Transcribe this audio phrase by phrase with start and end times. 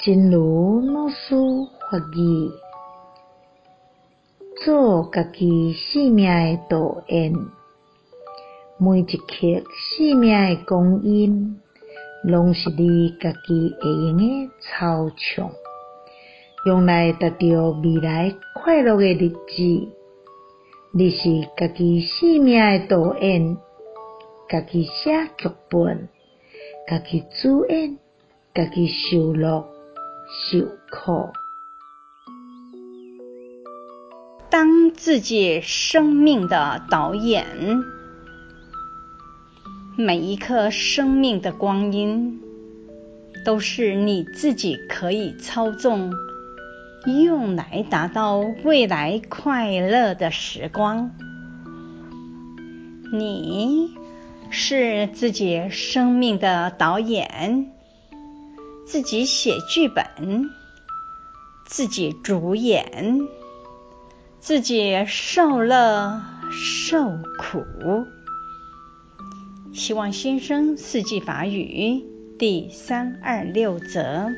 [0.00, 1.34] 真如老师
[1.90, 2.52] 法语，
[4.64, 7.34] 做家己生命的导演，
[8.78, 11.60] 每一刻生命的光阴，
[12.22, 15.50] 拢是你家己会用的操场，
[16.66, 19.88] 用来达到未来快乐的日子。
[20.92, 23.56] 你是家己生命的导演，
[24.48, 26.08] 家己写剧本，
[26.86, 27.98] 家己主演，
[28.54, 29.64] 家己受录。
[30.30, 30.58] 受
[30.90, 31.32] 苦，
[34.50, 37.46] 当自己生命的导演，
[39.96, 42.42] 每一刻生命的光阴，
[43.46, 46.12] 都是你自己可以操纵，
[47.06, 51.10] 用来达到未来快乐的时光。
[53.10, 53.94] 你
[54.50, 57.72] 是自己生命的导演。
[58.90, 60.50] 自己写剧本，
[61.66, 63.20] 自己主演，
[64.40, 68.06] 自己受乐受苦。
[69.74, 72.02] 希望新生四季法语
[72.38, 74.30] 第三二六则。